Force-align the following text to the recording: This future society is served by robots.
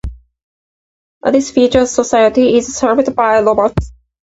This 1.31 1.51
future 1.51 1.85
society 1.85 2.57
is 2.57 2.75
served 2.75 3.15
by 3.15 3.39
robots. 3.41 3.91